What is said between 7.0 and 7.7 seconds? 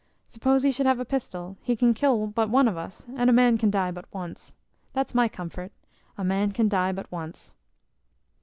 once."